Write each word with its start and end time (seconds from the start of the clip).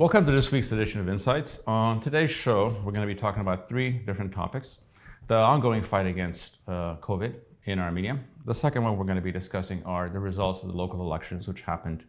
Welcome 0.00 0.24
to 0.24 0.32
this 0.32 0.50
week's 0.50 0.72
edition 0.72 1.02
of 1.02 1.10
Insights. 1.10 1.60
On 1.66 2.00
today's 2.00 2.30
show, 2.30 2.68
we're 2.82 2.92
going 2.92 3.06
to 3.06 3.14
be 3.14 3.14
talking 3.14 3.42
about 3.42 3.68
three 3.68 3.90
different 3.90 4.32
topics 4.32 4.78
the 5.26 5.36
ongoing 5.36 5.82
fight 5.82 6.06
against 6.06 6.56
uh, 6.66 6.96
COVID 7.02 7.34
in 7.64 7.78
Armenia. 7.78 8.18
The 8.46 8.54
second 8.54 8.82
one 8.82 8.96
we're 8.96 9.04
going 9.04 9.16
to 9.16 9.22
be 9.22 9.30
discussing 9.30 9.84
are 9.84 10.08
the 10.08 10.18
results 10.18 10.62
of 10.62 10.70
the 10.70 10.74
local 10.74 11.02
elections, 11.02 11.46
which 11.46 11.60
happened 11.60 12.04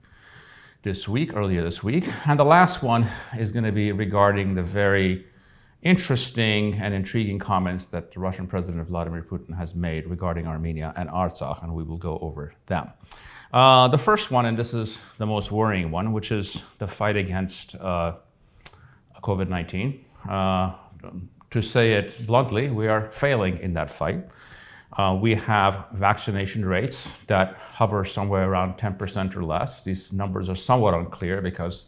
this 0.83 1.09
week, 1.09 1.35
earlier 1.35 1.61
this 1.63 1.83
week. 1.83 2.07
And 2.27 2.39
the 2.39 2.45
last 2.45 2.81
one 2.81 3.09
is 3.37 3.51
going 3.51 3.65
to 3.65 3.73
be 3.73 3.91
regarding 3.91 4.55
the 4.55 4.63
very 4.63 5.25
interesting 5.81 6.75
and 6.75 6.93
intriguing 6.93 7.39
comments 7.39 7.85
that 7.85 8.11
the 8.11 8.19
Russian 8.19 8.47
President 8.47 8.87
Vladimir 8.87 9.23
Putin 9.23 9.57
has 9.57 9.73
made 9.73 10.07
regarding 10.07 10.47
Armenia 10.47 10.93
and 10.95 11.09
Artsakh, 11.09 11.63
and 11.63 11.73
we 11.73 11.83
will 11.83 11.97
go 11.97 12.19
over 12.19 12.53
them. 12.67 12.89
Uh, 13.53 13.87
the 13.87 13.97
first 13.97 14.31
one, 14.31 14.45
and 14.45 14.57
this 14.57 14.73
is 14.73 14.99
the 15.17 15.25
most 15.25 15.51
worrying 15.51 15.91
one, 15.91 16.13
which 16.13 16.31
is 16.31 16.63
the 16.77 16.87
fight 16.87 17.17
against 17.17 17.75
uh, 17.75 18.13
COVID 19.21 19.49
19. 19.49 20.05
Uh, 20.29 20.73
to 21.49 21.61
say 21.61 21.93
it 21.93 22.25
bluntly, 22.25 22.69
we 22.69 22.87
are 22.87 23.11
failing 23.11 23.57
in 23.59 23.73
that 23.73 23.89
fight. 23.89 24.25
Uh, 24.97 25.17
we 25.19 25.35
have 25.35 25.85
vaccination 25.93 26.65
rates 26.65 27.13
that 27.27 27.55
hover 27.55 28.03
somewhere 28.05 28.49
around 28.49 28.77
10% 28.77 29.35
or 29.35 29.43
less. 29.43 29.83
These 29.83 30.13
numbers 30.13 30.49
are 30.49 30.55
somewhat 30.55 30.93
unclear 30.93 31.41
because 31.41 31.85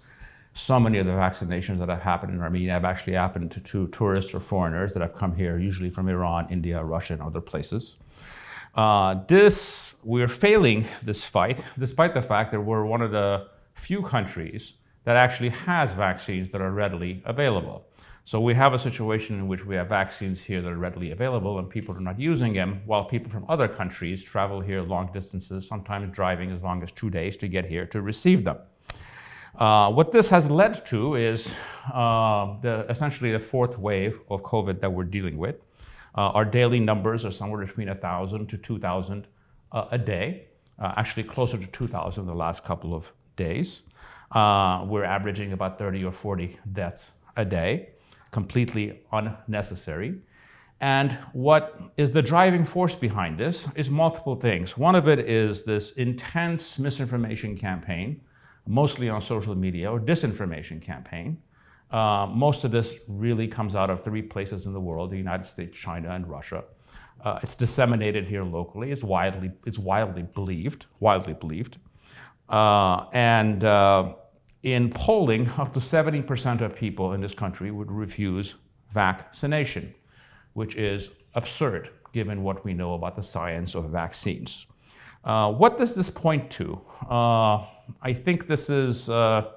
so 0.53 0.79
many 0.79 0.99
of 0.99 1.05
the 1.05 1.11
vaccinations 1.11 1.79
that 1.79 1.89
have 1.89 2.01
happened 2.01 2.33
in 2.33 2.41
Armenia 2.41 2.73
have 2.73 2.85
actually 2.85 3.13
happened 3.13 3.51
to, 3.51 3.59
to 3.59 3.87
tourists 3.87 4.33
or 4.33 4.39
foreigners 4.39 4.93
that 4.93 5.01
have 5.01 5.15
come 5.15 5.35
here, 5.35 5.57
usually 5.57 5.89
from 5.89 6.07
Iran, 6.07 6.47
India, 6.51 6.83
Russia, 6.83 7.13
and 7.13 7.21
other 7.21 7.41
places. 7.41 7.97
Uh, 8.75 9.15
this, 9.27 9.95
we're 10.03 10.27
failing 10.27 10.85
this 11.03 11.23
fight, 11.23 11.63
despite 11.77 12.13
the 12.13 12.21
fact 12.21 12.51
that 12.51 12.61
we're 12.61 12.85
one 12.85 13.01
of 13.01 13.11
the 13.11 13.47
few 13.73 14.01
countries 14.01 14.73
that 15.03 15.15
actually 15.15 15.49
has 15.49 15.93
vaccines 15.93 16.49
that 16.51 16.61
are 16.61 16.71
readily 16.71 17.21
available. 17.25 17.85
So 18.25 18.39
we 18.39 18.53
have 18.53 18.73
a 18.73 18.79
situation 18.79 19.37
in 19.37 19.47
which 19.47 19.65
we 19.65 19.75
have 19.75 19.89
vaccines 19.89 20.41
here 20.41 20.61
that 20.61 20.71
are 20.71 20.77
readily 20.77 21.11
available 21.11 21.59
and 21.59 21.69
people 21.69 21.95
are 21.95 21.99
not 21.99 22.17
using 22.19 22.53
them, 22.53 22.81
while 22.85 23.03
people 23.03 23.29
from 23.29 23.45
other 23.49 23.67
countries 23.67 24.23
travel 24.23 24.61
here 24.61 24.81
long 24.81 25.11
distances, 25.11 25.67
sometimes 25.67 26.15
driving 26.15 26.49
as 26.51 26.63
long 26.63 26.81
as 26.83 26.91
two 26.91 27.09
days 27.09 27.35
to 27.37 27.47
get 27.47 27.65
here 27.65 27.85
to 27.87 28.01
receive 28.01 28.43
them. 28.45 28.57
Uh, 29.57 29.91
what 29.91 30.11
this 30.11 30.29
has 30.29 30.49
led 30.49 30.83
to 30.85 31.15
is 31.15 31.53
uh, 31.93 32.55
the, 32.61 32.85
essentially 32.89 33.31
the 33.31 33.39
fourth 33.39 33.77
wave 33.77 34.19
of 34.29 34.41
COVID 34.41 34.79
that 34.81 34.91
we're 34.91 35.03
dealing 35.03 35.37
with. 35.37 35.57
Uh, 36.15 36.29
our 36.29 36.45
daily 36.45 36.79
numbers 36.79 37.23
are 37.23 37.31
somewhere 37.31 37.63
between 37.65 37.87
1,000 37.87 38.47
to 38.47 38.57
2,000 38.57 39.27
uh, 39.71 39.85
a 39.91 39.97
day, 39.97 40.45
uh, 40.79 40.93
actually 40.97 41.23
closer 41.23 41.57
to 41.57 41.67
2,000 41.67 42.25
the 42.25 42.33
last 42.33 42.63
couple 42.63 42.95
of 42.95 43.11
days. 43.35 43.83
We're 44.33 45.03
averaging 45.03 45.53
about 45.53 45.77
30 45.77 46.03
or 46.05 46.11
40 46.11 46.57
deaths 46.71 47.11
a 47.35 47.45
day, 47.45 47.89
completely 48.31 49.01
unnecessary. 49.11 50.19
And 50.81 51.13
what 51.31 51.79
is 51.95 52.11
the 52.11 52.21
driving 52.21 52.65
force 52.65 52.95
behind 52.95 53.37
this 53.37 53.67
is 53.75 53.89
multiple 53.89 54.35
things. 54.35 54.77
One 54.77 54.95
of 54.95 55.07
it 55.07 55.19
is 55.19 55.63
this 55.63 55.91
intense 55.91 56.77
misinformation 56.77 57.55
campaign, 57.57 58.21
mostly 58.67 59.09
on 59.09 59.21
social 59.21 59.55
media, 59.55 59.91
or 59.91 59.99
disinformation 59.99 60.81
campaign, 60.81 61.41
uh, 61.91 62.27
most 62.33 62.63
of 62.63 62.71
this 62.71 62.95
really 63.07 63.47
comes 63.47 63.75
out 63.75 63.89
of 63.89 64.03
three 64.03 64.21
places 64.21 64.65
in 64.65 64.73
the 64.73 64.79
world 64.79 65.11
the 65.11 65.17
United 65.17 65.45
States, 65.45 65.77
China, 65.77 66.09
and 66.09 66.27
Russia. 66.27 66.63
Uh, 67.23 67.39
it's 67.43 67.55
disseminated 67.55 68.25
here 68.25 68.43
locally. 68.43 68.91
It's 68.91 69.03
widely, 69.03 69.51
it's 69.65 69.79
widely 69.79 70.23
believed, 70.23 70.87
widely 70.99 71.33
believed. 71.33 71.77
Uh, 72.49 73.05
and 73.13 73.63
uh, 73.63 74.13
in 74.63 74.89
polling, 74.89 75.49
up 75.57 75.71
to 75.73 75.79
70% 75.79 76.61
of 76.61 76.75
people 76.75 77.13
in 77.13 77.21
this 77.21 77.33
country 77.33 77.71
would 77.71 77.91
refuse 77.91 78.55
vaccination, 78.91 79.93
which 80.53 80.75
is 80.75 81.11
absurd 81.35 81.89
given 82.11 82.43
what 82.43 82.63
we 82.63 82.73
know 82.73 82.93
about 82.93 83.15
the 83.15 83.23
science 83.23 83.75
of 83.75 83.85
vaccines. 83.89 84.67
Uh, 85.23 85.51
what 85.51 85.77
does 85.77 85.95
this 85.95 86.09
point 86.09 86.51
to? 86.51 86.79
Uh, 87.09 87.65
I 88.01 88.13
think 88.13 88.47
this 88.47 88.69
is 88.69 89.09
are, 89.09 89.47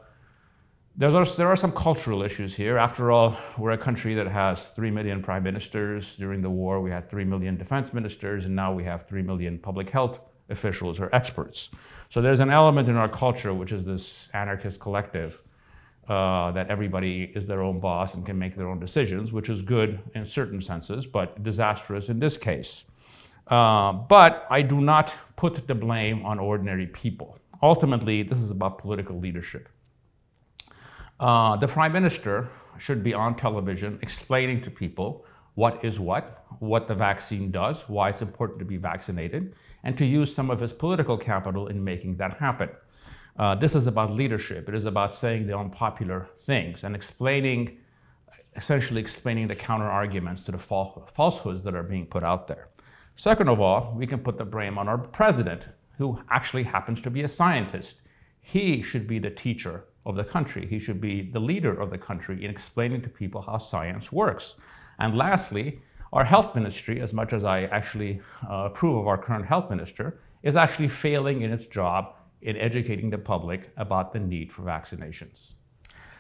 there 0.99 1.49
are 1.49 1.57
some 1.57 1.73
cultural 1.73 2.23
issues 2.23 2.55
here. 2.55 2.79
After 2.79 3.11
all, 3.11 3.37
we're 3.59 3.73
a 3.73 3.79
country 3.79 4.15
that 4.15 4.29
has 4.29 4.71
3 4.71 4.91
million 4.91 5.23
prime 5.23 5.43
ministers. 5.43 6.17
During 6.17 6.41
the 6.41 6.51
war, 6.51 6.81
we 6.81 6.91
had 6.91 7.11
3 7.11 7.25
million 7.25 7.57
defense 7.57 7.93
ministers, 7.93 8.45
and 8.45 8.55
now 8.55 8.73
we 8.73 8.85
have 8.85 9.07
3 9.09 9.23
million 9.23 9.59
public 9.59 9.91
health 9.91 10.21
officials 10.49 11.01
or 11.01 11.15
experts. 11.15 11.71
So 12.09 12.23
there's 12.23 12.41
an 12.41 12.51
element 12.51 12.89
in 12.89 12.97
our 12.97 13.09
culture, 13.09 13.53
which 13.53 13.73
is 13.73 13.85
this 13.85 14.29
anarchist 14.33 14.79
collective, 14.79 15.43
uh, 16.09 16.53
that 16.53 16.71
everybody 16.71 17.33
is 17.35 17.47
their 17.47 17.63
own 17.63 17.81
boss 17.81 18.15
and 18.15 18.25
can 18.25 18.39
make 18.39 18.55
their 18.55 18.69
own 18.69 18.79
decisions, 18.79 19.33
which 19.33 19.49
is 19.49 19.61
good 19.63 19.99
in 20.15 20.25
certain 20.25 20.63
senses, 20.63 21.05
but 21.05 21.43
disastrous 21.43 22.09
in 22.09 22.21
this 22.21 22.37
case. 22.37 22.85
Uh, 23.47 23.93
but 23.93 24.47
I 24.51 24.63
do 24.63 24.81
not 24.81 25.15
put 25.37 25.67
the 25.67 25.75
blame 25.75 26.25
on 26.25 26.39
ordinary 26.39 26.87
people. 26.89 27.39
Ultimately, 27.63 28.23
this 28.23 28.39
is 28.39 28.51
about 28.51 28.79
political 28.79 29.19
leadership. 29.19 29.69
Uh, 31.21 31.57
the 31.57 31.69
prime 31.69 31.93
minister 31.93 32.49
should 32.79 33.03
be 33.03 33.15
on 33.15 33.37
television 33.37 33.99
explaining 34.03 34.61
to 34.63 34.71
people 34.71 35.25
what 35.55 35.83
is 35.83 35.99
what, 35.99 36.45
what 36.59 36.87
the 36.87 36.95
vaccine 36.95 37.51
does, 37.51 37.89
why 37.89 38.11
it's 38.11 38.21
important 38.21 38.59
to 38.59 38.65
be 38.65 38.77
vaccinated, 38.77 39.55
and 39.85 39.97
to 39.97 40.05
use 40.05 40.35
some 40.35 40.51
of 40.51 40.61
his 40.61 40.73
political 40.73 41.17
capital 41.17 41.69
in 41.69 41.83
making 41.83 42.17
that 42.17 42.35
happen. 42.35 42.69
Uh, 43.39 43.55
this 43.55 43.75
is 43.75 43.87
about 43.87 44.13
leadership. 44.13 44.69
It 44.69 44.75
is 44.75 44.85
about 44.85 45.15
saying 45.15 45.47
the 45.47 45.57
unpopular 45.57 46.29
things 46.41 46.85
and 46.85 46.95
explaining, 46.95 47.79
essentially 48.55 49.01
explaining 49.01 49.47
the 49.47 49.57
counter 49.57 49.87
arguments 49.87 50.43
to 50.45 50.53
the 50.53 50.59
falsehoods 50.59 51.63
that 51.63 51.75
are 51.75 51.83
being 51.83 52.07
put 52.07 52.23
out 52.23 52.49
there. 52.49 52.69
Second 53.19 53.49
of 53.49 53.61
all, 53.61 53.95
we 53.97 54.07
can 54.07 54.19
put 54.19 54.37
the 54.37 54.45
blame 54.45 54.77
on 54.77 54.89
our 54.89 54.99
president, 54.99 55.63
who 55.97 56.21
actually 56.29 56.63
happens 56.63 57.01
to 57.01 57.11
be 57.11 57.23
a 57.23 57.29
scientist. 57.29 58.03
He 58.43 58.83
should 58.83 59.09
be 59.09 59.19
the 59.19 59.31
teacher 59.31 59.85
of 60.05 60.17
the 60.17 60.25
country. 60.25 60.67
He 60.67 60.79
should 60.79 61.01
be 61.01 61.23
the 61.23 61.41
leader 61.41 61.81
of 61.81 61.89
the 61.89 61.97
country 61.97 62.45
in 62.45 62.51
explaining 62.51 63.01
to 63.03 63.09
people 63.09 63.41
how 63.41 63.57
science 63.57 64.13
works. 64.13 64.57
And 64.99 65.17
lastly, 65.17 65.81
our 66.13 66.25
health 66.25 66.55
ministry, 66.55 67.01
as 67.01 67.15
much 67.15 67.33
as 67.33 67.43
I 67.43 67.65
actually 67.65 68.21
uh, 68.49 68.69
approve 68.71 68.99
of 68.99 69.07
our 69.07 69.19
current 69.19 69.47
health 69.47 69.71
minister, 69.71 70.21
is 70.43 70.55
actually 70.55 70.89
failing 70.89 71.41
in 71.41 71.51
its 71.51 71.67
job 71.67 72.17
in 72.43 72.59
educating 72.59 73.09
the 73.09 73.19
public 73.19 73.73
about 73.79 74.13
the 74.13 74.21
need 74.21 74.53
for 74.53 74.61
vaccinations. 74.61 75.56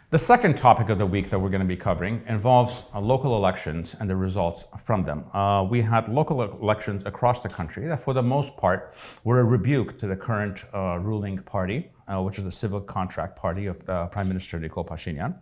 The 0.08 0.20
second 0.20 0.56
topic 0.56 0.88
of 0.88 0.98
the 0.98 1.06
week 1.06 1.30
that 1.30 1.38
we're 1.40 1.48
going 1.48 1.62
to 1.62 1.66
be 1.66 1.76
covering 1.76 2.22
involves 2.28 2.84
uh, 2.94 3.00
local 3.00 3.34
elections 3.36 3.96
and 3.98 4.08
the 4.08 4.14
results 4.14 4.64
from 4.78 5.02
them. 5.02 5.24
Uh, 5.34 5.66
we 5.68 5.82
had 5.82 6.08
local 6.08 6.42
elections 6.42 7.02
across 7.04 7.42
the 7.42 7.48
country 7.48 7.88
that, 7.88 7.98
for 7.98 8.14
the 8.14 8.22
most 8.22 8.56
part, 8.56 8.94
were 9.24 9.40
a 9.40 9.44
rebuke 9.44 9.98
to 9.98 10.06
the 10.06 10.14
current 10.14 10.62
uh, 10.72 11.00
ruling 11.02 11.38
party, 11.38 11.90
uh, 12.06 12.22
which 12.22 12.38
is 12.38 12.44
the 12.44 12.52
civil 12.52 12.80
contract 12.80 13.34
party 13.34 13.66
of 13.66 13.76
uh, 13.88 14.06
Prime 14.06 14.28
Minister 14.28 14.60
Nikol 14.60 14.86
Pashinyan. 14.86 15.34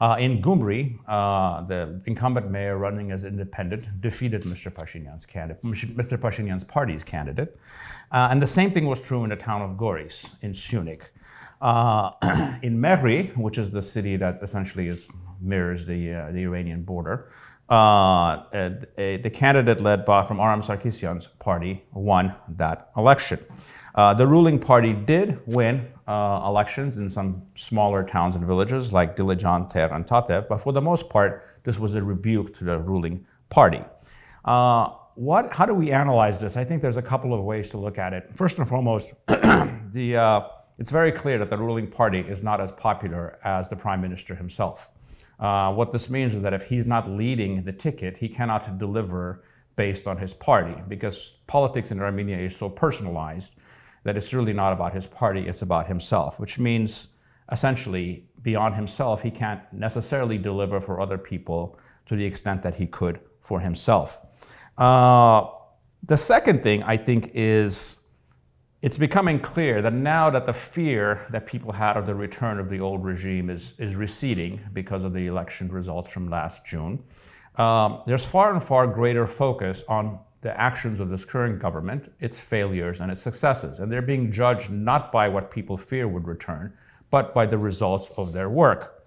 Uh, 0.00 0.14
in 0.20 0.40
Gyumri, 0.40 1.04
the 1.66 2.00
incumbent 2.06 2.48
mayor 2.48 2.78
running 2.78 3.10
as 3.10 3.24
independent 3.24 4.00
defeated 4.00 4.42
Mr. 4.42 4.72
Pashinyan's 4.72 5.26
candidate, 5.26 5.60
Mr. 5.64 6.16
Pashinyan's 6.16 6.62
party's 6.62 7.02
candidate. 7.02 7.58
and 8.12 8.40
the 8.40 8.46
same 8.46 8.70
thing 8.70 8.86
was 8.86 9.02
true 9.04 9.24
in 9.24 9.30
the 9.30 9.36
town 9.36 9.62
of 9.62 9.76
Goris 9.76 10.36
in 10.42 10.52
Syunik. 10.52 11.10
Uh, 11.62 12.10
in 12.62 12.76
Meghri, 12.76 13.36
which 13.36 13.56
is 13.56 13.70
the 13.70 13.80
city 13.80 14.16
that 14.16 14.40
essentially 14.42 14.88
is, 14.88 15.06
mirrors 15.40 15.86
the, 15.86 16.12
uh, 16.12 16.32
the 16.32 16.42
Iranian 16.42 16.82
border, 16.82 17.30
uh, 17.70 17.72
uh 17.72 18.70
the 18.96 19.30
candidate 19.32 19.80
led 19.80 20.04
by, 20.04 20.24
from 20.24 20.40
Aram 20.40 20.60
Sarkisyan's 20.60 21.28
party 21.38 21.84
won 21.92 22.34
that 22.48 22.90
election. 22.96 23.38
Uh, 23.94 24.12
the 24.12 24.26
ruling 24.26 24.58
party 24.58 24.92
did 24.92 25.38
win 25.46 25.86
uh, 26.08 26.42
elections 26.44 26.96
in 26.96 27.08
some 27.08 27.42
smaller 27.54 28.02
towns 28.02 28.34
and 28.34 28.44
villages 28.44 28.92
like 28.92 29.16
Dilijan, 29.16 29.72
Ter, 29.72 29.86
and 29.86 30.04
Tatev, 30.04 30.48
but 30.48 30.58
for 30.58 30.72
the 30.72 30.82
most 30.82 31.08
part, 31.08 31.46
this 31.62 31.78
was 31.78 31.94
a 31.94 32.02
rebuke 32.02 32.56
to 32.58 32.64
the 32.64 32.76
ruling 32.80 33.24
party. 33.50 33.84
what, 35.14 35.52
how 35.52 35.64
do 35.64 35.74
we 35.74 35.92
analyze 35.92 36.40
this? 36.40 36.56
I 36.56 36.64
think 36.64 36.82
there's 36.82 36.96
a 36.96 37.02
couple 37.02 37.32
of 37.32 37.44
ways 37.44 37.70
to 37.70 37.78
look 37.78 37.98
at 37.98 38.12
it. 38.12 38.30
First 38.34 38.58
and 38.58 38.68
foremost, 38.68 39.12
the 39.26 40.42
it's 40.82 40.90
very 40.90 41.12
clear 41.12 41.38
that 41.38 41.48
the 41.48 41.56
ruling 41.56 41.86
party 41.86 42.18
is 42.18 42.42
not 42.42 42.60
as 42.60 42.72
popular 42.72 43.38
as 43.44 43.68
the 43.68 43.76
prime 43.76 44.00
minister 44.00 44.34
himself. 44.34 44.90
Uh, 45.38 45.72
what 45.72 45.92
this 45.92 46.10
means 46.10 46.34
is 46.34 46.42
that 46.42 46.52
if 46.52 46.64
he's 46.64 46.86
not 46.86 47.08
leading 47.08 47.62
the 47.62 47.70
ticket, 47.70 48.16
he 48.16 48.28
cannot 48.28 48.78
deliver 48.78 49.44
based 49.76 50.08
on 50.08 50.16
his 50.18 50.34
party 50.34 50.74
because 50.88 51.34
politics 51.46 51.92
in 51.92 52.00
Armenia 52.00 52.36
is 52.36 52.56
so 52.56 52.68
personalized 52.68 53.54
that 54.02 54.16
it's 54.16 54.34
really 54.34 54.52
not 54.52 54.72
about 54.72 54.92
his 54.92 55.06
party, 55.06 55.46
it's 55.46 55.62
about 55.62 55.86
himself, 55.86 56.40
which 56.40 56.58
means 56.58 57.10
essentially 57.52 58.26
beyond 58.42 58.74
himself, 58.74 59.22
he 59.22 59.30
can't 59.30 59.62
necessarily 59.72 60.36
deliver 60.36 60.80
for 60.80 61.00
other 61.00 61.16
people 61.16 61.78
to 62.06 62.16
the 62.16 62.24
extent 62.24 62.60
that 62.64 62.74
he 62.74 62.88
could 62.88 63.20
for 63.40 63.60
himself. 63.60 64.18
Uh, 64.76 65.46
the 66.02 66.16
second 66.16 66.64
thing 66.64 66.82
I 66.82 66.96
think 66.96 67.30
is 67.34 68.01
it's 68.82 68.98
becoming 68.98 69.38
clear 69.38 69.80
that 69.80 69.92
now 69.92 70.28
that 70.28 70.44
the 70.44 70.52
fear 70.52 71.24
that 71.30 71.46
people 71.46 71.70
had 71.70 71.96
of 71.96 72.04
the 72.04 72.14
return 72.14 72.58
of 72.58 72.68
the 72.68 72.80
old 72.80 73.04
regime 73.04 73.48
is, 73.48 73.74
is 73.78 73.94
receding 73.94 74.60
because 74.72 75.04
of 75.04 75.12
the 75.12 75.28
election 75.28 75.68
results 75.68 76.10
from 76.10 76.28
last 76.28 76.66
June, 76.66 77.00
um, 77.56 78.02
there's 78.06 78.26
far 78.26 78.52
and 78.52 78.60
far 78.60 78.88
greater 78.88 79.24
focus 79.24 79.84
on 79.88 80.18
the 80.40 80.60
actions 80.60 80.98
of 80.98 81.08
this 81.10 81.24
current 81.24 81.60
government, 81.60 82.12
its 82.18 82.40
failures 82.40 83.00
and 83.00 83.12
its 83.12 83.22
successes. 83.22 83.78
And 83.78 83.90
they're 83.92 84.02
being 84.02 84.32
judged 84.32 84.70
not 84.70 85.12
by 85.12 85.28
what 85.28 85.52
people 85.52 85.76
fear 85.76 86.08
would 86.08 86.26
return, 86.26 86.72
but 87.10 87.32
by 87.32 87.46
the 87.46 87.58
results 87.58 88.10
of 88.16 88.32
their 88.32 88.50
work. 88.50 89.04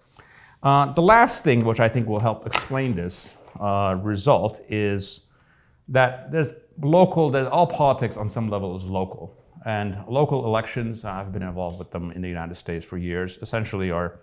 Uh, 0.63 0.93
the 0.93 1.01
last 1.01 1.43
thing, 1.43 1.65
which 1.65 1.81
I 1.81 1.89
think 1.89 2.07
will 2.07 2.21
help 2.21 2.47
explain 2.47 2.93
this 2.93 3.35
uh, 3.59 3.99
result, 4.01 4.61
is 4.69 5.21
that 5.89 6.31
there's 6.31 6.53
local, 6.81 7.29
that 7.31 7.47
all 7.47 7.67
politics 7.67 8.15
on 8.15 8.29
some 8.29 8.49
level 8.49 8.73
is 8.77 8.85
local. 8.85 9.35
And 9.65 9.97
local 10.07 10.45
elections, 10.45 11.05
I've 11.05 11.33
been 11.33 11.41
involved 11.41 11.79
with 11.79 11.91
them 11.91 12.11
in 12.11 12.21
the 12.21 12.29
United 12.29 12.55
States 12.55 12.85
for 12.85 12.97
years, 12.97 13.39
essentially 13.41 13.89
are, 13.89 14.19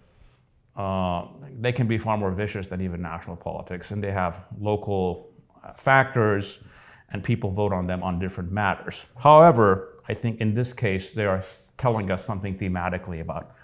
uh, 0.76 1.26
they 1.60 1.72
can 1.72 1.88
be 1.88 1.98
far 1.98 2.16
more 2.16 2.30
vicious 2.30 2.68
than 2.68 2.80
even 2.80 3.02
national 3.02 3.36
politics. 3.36 3.90
And 3.90 4.02
they 4.02 4.12
have 4.12 4.44
local 4.60 5.32
uh, 5.64 5.72
factors 5.72 6.60
and 7.10 7.22
people 7.22 7.50
vote 7.50 7.72
on 7.72 7.86
them 7.86 8.02
on 8.02 8.18
different 8.18 8.52
matters. 8.52 9.06
However, 9.18 10.00
I 10.08 10.14
think 10.14 10.40
in 10.40 10.54
this 10.54 10.72
case, 10.72 11.10
they 11.10 11.26
are 11.26 11.42
telling 11.76 12.10
us 12.10 12.24
something 12.24 12.56
thematically 12.56 13.20
about 13.20 13.54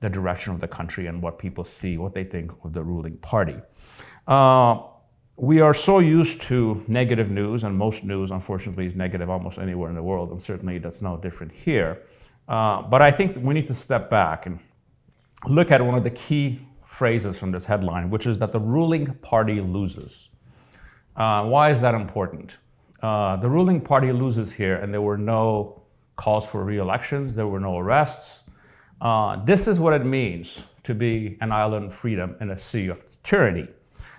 the 0.00 0.08
direction 0.08 0.52
of 0.52 0.60
the 0.60 0.68
country 0.68 1.06
and 1.06 1.22
what 1.22 1.38
people 1.38 1.64
see, 1.64 1.98
what 1.98 2.14
they 2.14 2.24
think 2.24 2.52
of 2.64 2.72
the 2.72 2.82
ruling 2.82 3.16
party. 3.18 3.56
Uh, 4.26 4.80
we 5.36 5.60
are 5.60 5.74
so 5.74 5.98
used 5.98 6.40
to 6.42 6.82
negative 6.88 7.30
news, 7.30 7.64
and 7.64 7.76
most 7.76 8.04
news, 8.04 8.30
unfortunately, 8.30 8.86
is 8.86 8.96
negative 8.96 9.28
almost 9.28 9.58
anywhere 9.58 9.90
in 9.90 9.94
the 9.94 10.02
world, 10.02 10.30
and 10.30 10.40
certainly 10.40 10.78
that's 10.78 11.02
no 11.02 11.18
different 11.18 11.52
here. 11.52 12.02
Uh, 12.48 12.80
but 12.82 13.02
I 13.02 13.10
think 13.10 13.36
we 13.36 13.52
need 13.52 13.66
to 13.66 13.74
step 13.74 14.08
back 14.08 14.46
and 14.46 14.58
look 15.46 15.70
at 15.70 15.84
one 15.84 15.94
of 15.94 16.04
the 16.04 16.10
key 16.10 16.60
phrases 16.86 17.38
from 17.38 17.50
this 17.50 17.66
headline, 17.66 18.08
which 18.08 18.26
is 18.26 18.38
that 18.38 18.52
the 18.52 18.60
ruling 18.60 19.06
party 19.16 19.60
loses. 19.60 20.30
Uh, 21.16 21.44
why 21.44 21.70
is 21.70 21.80
that 21.82 21.94
important? 21.94 22.58
Uh, 23.02 23.36
the 23.36 23.48
ruling 23.48 23.80
party 23.80 24.12
loses 24.12 24.52
here, 24.52 24.76
and 24.76 24.92
there 24.92 25.02
were 25.02 25.18
no 25.18 25.82
calls 26.16 26.46
for 26.48 26.64
re-elections, 26.64 27.34
there 27.34 27.46
were 27.46 27.60
no 27.60 27.78
arrests. 27.78 28.44
Uh, 29.02 29.44
this 29.44 29.68
is 29.68 29.78
what 29.78 29.92
it 29.92 30.06
means 30.06 30.62
to 30.82 30.94
be 30.94 31.36
an 31.42 31.52
island 31.52 31.86
of 31.86 31.94
freedom 31.94 32.36
in 32.40 32.50
a 32.50 32.58
sea 32.58 32.86
of 32.86 33.04
tyranny. 33.22 33.68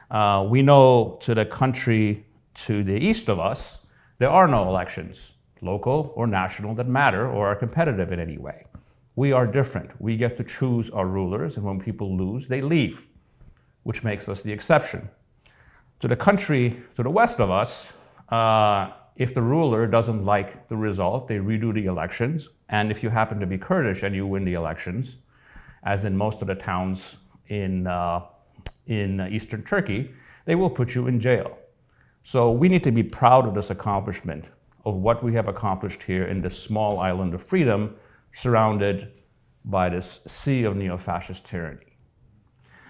Uh, 0.09 0.47
we 0.49 0.61
know 0.61 1.17
to 1.21 1.35
the 1.35 1.45
country 1.45 2.25
to 2.53 2.83
the 2.83 2.93
east 2.93 3.29
of 3.29 3.39
us, 3.39 3.79
there 4.19 4.29
are 4.29 4.47
no 4.47 4.67
elections, 4.67 5.33
local 5.61 6.13
or 6.15 6.27
national, 6.27 6.73
that 6.75 6.87
matter 6.87 7.29
or 7.29 7.47
are 7.47 7.55
competitive 7.55 8.11
in 8.11 8.19
any 8.19 8.37
way. 8.37 8.65
We 9.15 9.31
are 9.31 9.47
different. 9.47 9.91
We 9.99 10.15
get 10.15 10.37
to 10.37 10.43
choose 10.43 10.89
our 10.91 11.07
rulers, 11.07 11.57
and 11.57 11.65
when 11.65 11.79
people 11.79 12.15
lose, 12.15 12.47
they 12.47 12.61
leave, 12.61 13.07
which 13.83 14.03
makes 14.03 14.29
us 14.29 14.41
the 14.41 14.51
exception. 14.51 15.09
To 15.99 16.07
the 16.07 16.15
country 16.15 16.81
to 16.95 17.03
the 17.03 17.09
west 17.09 17.39
of 17.39 17.49
us, 17.49 17.93
uh, 18.29 18.91
if 19.15 19.33
the 19.33 19.41
ruler 19.41 19.87
doesn't 19.87 20.23
like 20.23 20.67
the 20.67 20.77
result, 20.77 21.27
they 21.27 21.37
redo 21.37 21.73
the 21.73 21.85
elections. 21.85 22.49
And 22.69 22.91
if 22.91 23.01
you 23.01 23.09
happen 23.09 23.39
to 23.39 23.47
be 23.47 23.57
Kurdish 23.57 24.03
and 24.03 24.15
you 24.15 24.27
win 24.27 24.45
the 24.45 24.53
elections, 24.53 25.17
as 25.83 26.05
in 26.05 26.15
most 26.15 26.41
of 26.41 26.47
the 26.47 26.55
towns 26.55 27.17
in 27.47 27.87
uh, 27.87 28.21
in 28.87 29.19
uh, 29.19 29.27
eastern 29.31 29.63
Turkey, 29.63 30.11
they 30.45 30.55
will 30.55 30.69
put 30.69 30.95
you 30.95 31.07
in 31.07 31.19
jail. 31.19 31.57
So 32.23 32.51
we 32.51 32.67
need 32.69 32.83
to 32.83 32.91
be 32.91 33.03
proud 33.03 33.47
of 33.47 33.53
this 33.53 33.69
accomplishment 33.69 34.45
of 34.85 34.95
what 34.95 35.23
we 35.23 35.33
have 35.33 35.47
accomplished 35.47 36.03
here 36.03 36.25
in 36.25 36.41
this 36.41 36.61
small 36.61 36.99
island 36.99 37.33
of 37.33 37.43
freedom 37.43 37.95
surrounded 38.33 39.11
by 39.65 39.89
this 39.89 40.21
sea 40.27 40.63
of 40.63 40.75
neo-fascist 40.75 41.45
tyranny. 41.45 41.97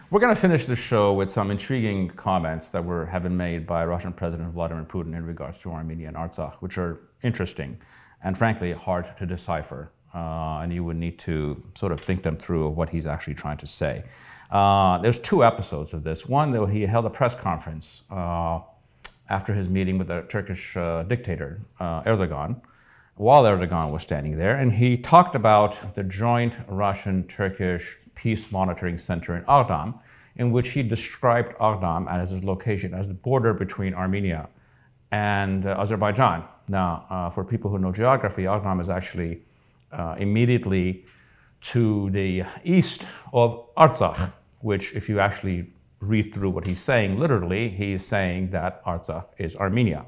We're 0.10 0.22
going 0.22 0.34
to 0.34 0.40
finish 0.40 0.66
the 0.66 0.76
show 0.76 1.14
with 1.14 1.30
some 1.30 1.52
intriguing 1.52 2.10
comments 2.10 2.70
that 2.70 2.86
were 2.86 3.06
have 3.08 3.24
been 3.24 3.36
made 3.36 3.68
by 3.68 3.84
Russian 3.84 4.14
President 4.14 4.54
Vladimir 4.54 4.86
Putin 4.86 5.16
in 5.16 5.26
regards 5.26 5.60
to 5.62 5.72
Armenia 5.72 6.08
and 6.08 6.16
Artsakh, 6.16 6.56
which 6.62 6.78
are 6.78 7.02
interesting 7.24 7.78
and 8.24 8.38
frankly 8.38 8.72
hard 8.72 9.18
to 9.18 9.26
decipher. 9.26 9.92
Uh, 10.14 10.60
and 10.62 10.74
you 10.74 10.84
would 10.84 10.96
need 10.96 11.20
to 11.20 11.62
sort 11.76 11.92
of 11.92 12.00
think 12.00 12.24
them 12.24 12.38
through 12.38 12.68
of 12.68 12.78
what 12.78 12.90
he's 12.90 13.06
actually 13.06 13.36
trying 13.36 13.58
to 13.58 13.68
say. 13.68 14.04
Uh, 14.50 14.98
there's 15.00 15.20
two 15.20 15.44
episodes 15.44 15.94
of 15.94 16.04
this. 16.04 16.26
One, 16.26 16.52
though, 16.52 16.66
he 16.66 16.82
held 16.84 17.06
a 17.06 17.10
press 17.10 17.36
conference 17.36 18.04
uh, 18.10 18.60
after 19.30 19.54
his 19.54 19.68
meeting 19.68 19.98
with 19.98 20.08
the 20.08 20.22
Turkish 20.30 20.78
uh, 20.78 21.04
dictator, 21.04 21.62
uh, 21.80 22.02
Erdogan, 22.04 22.62
while 23.16 23.44
Erdogan 23.44 23.92
was 23.92 24.04
standing 24.04 24.38
there, 24.38 24.56
and 24.56 24.72
he 24.72 24.98
talked 24.98 25.36
about 25.36 25.96
the 25.96 26.04
joint 26.04 26.58
Russian-Turkish 26.68 27.98
Peace 28.16 28.52
Monitoring 28.52 28.98
Center 28.98 29.36
in 29.36 29.44
Aghdam, 29.44 30.00
in 30.38 30.52
which 30.52 30.70
he 30.70 30.82
described 30.82 31.54
Aghdam 31.58 32.10
as 32.10 32.30
his 32.30 32.44
location, 32.44 32.94
as 32.94 33.08
the 33.08 33.14
border 33.14 33.54
between 33.54 33.94
Armenia 33.94 34.48
and 35.12 35.66
uh, 35.66 35.76
Azerbaijan. 35.78 36.44
Now, 36.70 37.32
for 37.34 37.44
people 37.44 37.70
who 37.72 37.80
know 37.80 37.92
geography, 37.92 38.44
Aghdam 38.44 38.82
is 38.82 38.90
actually 38.90 39.42
immediately 40.18 41.06
to 41.62 42.10
the 42.12 42.44
east 42.64 43.06
of 43.34 43.74
Artsakh, 43.76 44.32
which 44.60 44.94
if 44.94 45.10
you 45.10 45.20
actually 45.20 45.74
read 46.00 46.34
through 46.34 46.52
what 46.52 46.66
he's 46.66 46.80
saying, 46.80 47.20
literally, 47.20 47.70
he 47.70 47.94
is 47.94 48.06
saying 48.06 48.52
that 48.52 48.84
Artsakh 48.86 49.26
is 49.38 49.56
Armenia. 49.56 50.06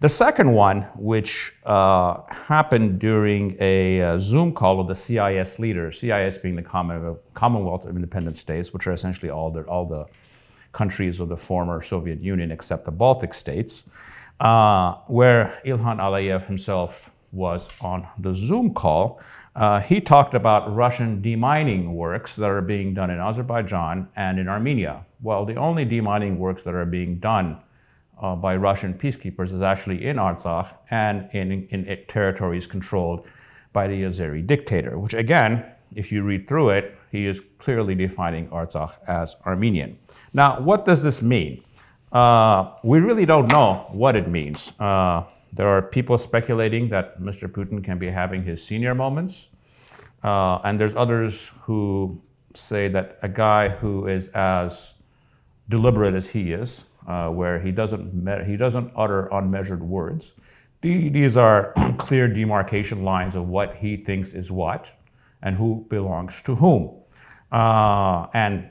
The 0.00 0.08
second 0.08 0.52
one, 0.52 0.82
which 0.94 1.52
uh, 1.66 2.22
happened 2.30 3.00
during 3.00 3.56
a 3.58 4.00
uh, 4.00 4.18
Zoom 4.20 4.52
call 4.52 4.78
of 4.78 4.86
the 4.86 4.94
CIS 4.94 5.58
leaders, 5.58 5.98
CIS 5.98 6.38
being 6.38 6.54
the 6.54 6.62
Commonwealth 6.62 7.84
of 7.84 7.96
Independent 7.96 8.36
States, 8.36 8.72
which 8.72 8.86
are 8.86 8.92
essentially 8.92 9.28
all 9.28 9.50
the, 9.50 9.62
all 9.62 9.86
the 9.86 10.06
countries 10.70 11.18
of 11.18 11.28
the 11.28 11.36
former 11.36 11.82
Soviet 11.82 12.22
Union 12.22 12.52
except 12.52 12.84
the 12.84 12.92
Baltic 12.92 13.34
states, 13.34 13.90
uh, 14.38 14.94
where 15.08 15.60
Ilham 15.66 15.98
Aliyev 15.98 16.46
himself 16.46 17.10
was 17.32 17.70
on 17.80 18.06
the 18.18 18.34
Zoom 18.34 18.74
call, 18.74 19.20
uh, 19.56 19.80
he 19.80 20.00
talked 20.00 20.34
about 20.34 20.74
Russian 20.74 21.20
demining 21.20 21.92
works 21.92 22.36
that 22.36 22.48
are 22.48 22.62
being 22.62 22.94
done 22.94 23.10
in 23.10 23.18
Azerbaijan 23.18 24.08
and 24.16 24.38
in 24.38 24.48
Armenia. 24.48 25.04
Well, 25.20 25.44
the 25.44 25.56
only 25.56 25.84
demining 25.84 26.36
works 26.38 26.62
that 26.62 26.74
are 26.74 26.84
being 26.86 27.18
done 27.18 27.58
uh, 28.20 28.36
by 28.36 28.56
Russian 28.56 28.94
peacekeepers 28.94 29.52
is 29.52 29.62
actually 29.62 30.04
in 30.04 30.16
Artsakh 30.16 30.68
and 30.90 31.28
in, 31.32 31.66
in, 31.70 31.84
in 31.86 32.04
territories 32.06 32.66
controlled 32.66 33.26
by 33.72 33.86
the 33.88 34.02
Azeri 34.02 34.46
dictator, 34.46 34.98
which 34.98 35.14
again, 35.14 35.64
if 35.94 36.12
you 36.12 36.22
read 36.22 36.48
through 36.48 36.70
it, 36.70 36.96
he 37.10 37.26
is 37.26 37.40
clearly 37.58 37.94
defining 37.94 38.48
Artsakh 38.48 38.98
as 39.06 39.36
Armenian. 39.46 39.98
Now, 40.32 40.60
what 40.60 40.84
does 40.84 41.02
this 41.02 41.22
mean? 41.22 41.64
Uh, 42.12 42.72
we 42.82 43.00
really 43.00 43.26
don't 43.26 43.50
know 43.50 43.86
what 43.90 44.16
it 44.16 44.28
means. 44.28 44.72
Uh, 44.78 45.24
there 45.52 45.68
are 45.68 45.82
people 45.82 46.18
speculating 46.18 46.88
that 46.90 47.20
Mr. 47.20 47.48
Putin 47.48 47.82
can 47.82 47.98
be 47.98 48.10
having 48.10 48.42
his 48.44 48.62
senior 48.62 48.94
moments. 48.94 49.48
Uh, 50.22 50.58
and 50.64 50.80
there's 50.80 50.96
others 50.96 51.52
who 51.62 52.20
say 52.54 52.88
that 52.88 53.18
a 53.22 53.28
guy 53.28 53.68
who 53.68 54.06
is 54.06 54.28
as 54.28 54.94
deliberate 55.68 56.14
as 56.14 56.28
he 56.28 56.52
is, 56.52 56.84
uh, 57.06 57.28
where 57.28 57.60
he 57.60 57.70
doesn't, 57.70 58.46
he 58.46 58.56
doesn't 58.56 58.92
utter 58.96 59.28
unmeasured 59.28 59.82
words, 59.82 60.34
these 60.80 61.36
are 61.36 61.72
clear 61.98 62.28
demarcation 62.28 63.04
lines 63.04 63.34
of 63.34 63.48
what 63.48 63.76
he 63.76 63.96
thinks 63.96 64.32
is 64.32 64.50
what 64.50 64.92
and 65.42 65.56
who 65.56 65.86
belongs 65.88 66.42
to 66.42 66.54
whom. 66.54 66.90
Uh, 67.50 68.26
and 68.34 68.68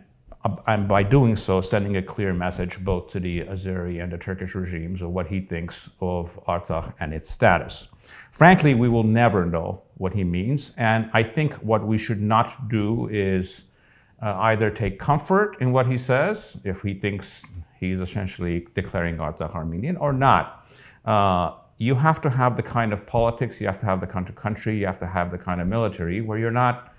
and 0.68 0.88
by 0.88 1.04
doing 1.04 1.36
so, 1.36 1.62
sending 1.62 1.98
a 1.98 2.02
clear 2.02 2.34
message 2.34 2.84
both 2.84 3.10
to 3.12 3.20
the 3.20 3.42
Azeri 3.42 4.04
and 4.04 4.12
the 4.12 4.18
Turkish 4.18 4.56
regimes 4.56 5.02
of 5.02 5.10
what 5.10 5.28
he 5.28 5.40
thinks 5.40 5.90
of 6.00 6.40
Artsakh 6.48 6.94
and 7.00 7.14
its 7.14 7.30
status. 7.30 7.88
Frankly, 8.32 8.74
we 8.74 8.90
will 8.90 9.04
never 9.04 9.46
know 9.46 9.82
what 9.96 10.14
he 10.14 10.24
means, 10.24 10.74
and 10.78 11.10
I 11.14 11.24
think 11.24 11.54
what 11.56 11.86
we 11.86 11.98
should 11.98 12.22
not 12.22 12.70
do 12.70 13.08
is 13.10 13.64
uh, 14.22 14.34
either 14.52 14.70
take 14.70 15.00
comfort 15.00 15.58
in 15.60 15.72
what 15.72 15.88
he 15.88 15.98
says, 15.98 16.58
if 16.64 16.82
he 16.82 16.94
thinks 16.94 17.44
he's 17.80 18.00
essentially 18.00 18.68
declaring 18.74 19.18
Artsakh 19.18 19.54
Armenian, 19.56 19.98
or 19.98 20.14
not. 20.14 20.68
Uh, 21.06 21.54
you 21.78 21.96
have 21.96 22.20
to 22.22 22.30
have 22.30 22.56
the 22.58 22.64
kind 22.64 22.92
of 22.92 23.06
politics, 23.06 23.62
you 23.62 23.68
have 23.68 23.80
to 23.80 23.86
have 23.86 24.02
the 24.02 24.08
kind 24.08 24.28
of 24.28 24.36
country, 24.36 24.78
you 24.80 24.86
have 24.86 25.00
to 25.00 25.08
have 25.08 25.32
the 25.32 25.38
kind 25.38 25.62
of 25.62 25.68
military 25.68 26.22
where 26.22 26.40
you're 26.40 26.52
not 26.52 26.94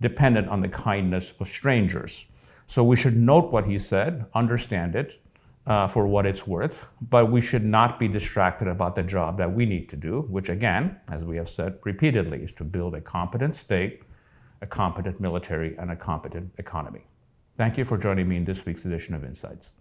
dependent 0.00 0.48
on 0.48 0.60
the 0.60 0.68
kindness 0.68 1.34
of 1.38 1.48
strangers. 1.48 2.26
So 2.72 2.82
we 2.82 2.96
should 2.96 3.18
note 3.18 3.52
what 3.52 3.66
he 3.66 3.78
said, 3.78 4.24
understand 4.32 4.96
it 4.96 5.20
uh, 5.66 5.86
for 5.88 6.06
what 6.06 6.24
it's 6.24 6.46
worth, 6.46 6.86
but 7.10 7.30
we 7.30 7.42
should 7.42 7.66
not 7.66 7.98
be 7.98 8.08
distracted 8.08 8.66
about 8.66 8.96
the 8.96 9.02
job 9.02 9.36
that 9.36 9.52
we 9.52 9.66
need 9.66 9.90
to 9.90 9.96
do, 9.96 10.22
which 10.30 10.48
again, 10.48 10.96
as 11.10 11.22
we 11.22 11.36
have 11.36 11.50
said 11.50 11.78
repeatedly, 11.84 12.42
is 12.42 12.50
to 12.52 12.64
build 12.64 12.94
a 12.94 13.00
competent 13.02 13.54
state, 13.54 14.04
a 14.62 14.66
competent 14.66 15.20
military, 15.20 15.76
and 15.76 15.90
a 15.90 15.96
competent 15.96 16.50
economy. 16.56 17.04
Thank 17.58 17.76
you 17.76 17.84
for 17.84 17.98
joining 17.98 18.26
me 18.26 18.38
in 18.38 18.46
this 18.46 18.64
week's 18.64 18.86
edition 18.86 19.14
of 19.14 19.22
Insights. 19.22 19.72